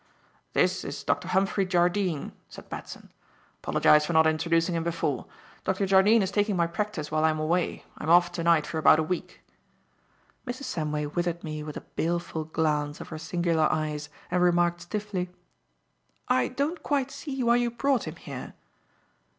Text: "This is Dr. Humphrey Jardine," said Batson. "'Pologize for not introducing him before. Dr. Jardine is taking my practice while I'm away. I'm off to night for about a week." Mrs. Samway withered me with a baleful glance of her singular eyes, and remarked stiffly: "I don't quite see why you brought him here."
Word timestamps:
"This 0.53 0.83
is 0.83 1.03
Dr. 1.03 1.27
Humphrey 1.27 1.63
Jardine," 1.63 2.31
said 2.49 2.69
Batson. 2.69 3.11
"'Pologize 3.61 4.07
for 4.07 4.13
not 4.13 4.25
introducing 4.25 4.73
him 4.73 4.83
before. 4.83 5.27
Dr. 5.63 5.85
Jardine 5.85 6.23
is 6.23 6.31
taking 6.31 6.55
my 6.55 6.65
practice 6.65 7.11
while 7.11 7.23
I'm 7.23 7.39
away. 7.39 7.85
I'm 7.99 8.09
off 8.09 8.31
to 8.31 8.43
night 8.43 8.65
for 8.65 8.79
about 8.79 8.97
a 8.97 9.03
week." 9.03 9.43
Mrs. 10.47 10.63
Samway 10.75 11.05
withered 11.13 11.43
me 11.43 11.61
with 11.61 11.77
a 11.77 11.81
baleful 11.81 12.45
glance 12.45 12.99
of 12.99 13.09
her 13.09 13.19
singular 13.19 13.67
eyes, 13.71 14.09
and 14.31 14.41
remarked 14.41 14.81
stiffly: 14.81 15.29
"I 16.27 16.47
don't 16.47 16.81
quite 16.81 17.11
see 17.11 17.43
why 17.43 17.57
you 17.57 17.69
brought 17.69 18.07
him 18.07 18.15
here." 18.15 18.55